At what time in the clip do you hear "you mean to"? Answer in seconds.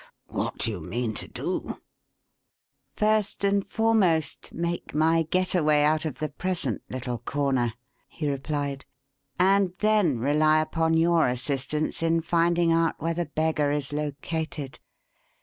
0.71-1.27